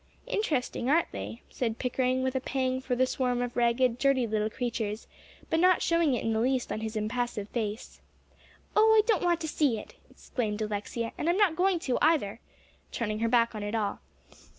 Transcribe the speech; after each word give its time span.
"Interesting, 0.25 0.89
aren't 0.89 1.11
they?" 1.11 1.43
said 1.51 1.77
Pickering, 1.77 2.23
with 2.23 2.33
a 2.35 2.39
pang 2.41 2.81
for 2.81 2.95
the 2.95 3.05
swarm 3.05 3.39
of 3.43 3.55
ragged, 3.55 3.99
dirty 3.99 4.25
little 4.25 4.49
creatures, 4.49 5.05
but 5.51 5.59
not 5.59 5.83
showing 5.83 6.15
it 6.15 6.23
in 6.23 6.33
the 6.33 6.39
least 6.39 6.71
on 6.71 6.79
his 6.79 6.95
impassive 6.95 7.47
face. 7.49 8.01
"Oh, 8.75 8.93
I 8.97 9.05
don't 9.05 9.21
want 9.21 9.39
to 9.41 9.47
see 9.47 9.77
it," 9.77 9.93
exclaimed 10.09 10.59
Alexia, 10.59 11.11
"and 11.19 11.29
I'm 11.29 11.37
not 11.37 11.55
going 11.55 11.77
to 11.81 11.99
either," 12.01 12.39
turning 12.91 13.19
her 13.19 13.29
back 13.29 13.53
on 13.53 13.61
it 13.61 13.75
all. 13.75 13.99